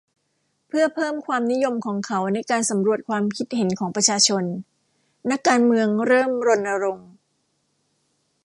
[0.67, 4.43] เพื่อเพิ่มความนิยมของเขาในการสำรวจความคิดเห็นของประชาชน
[5.31, 7.09] นักการเมืองเริ่มรณรงค์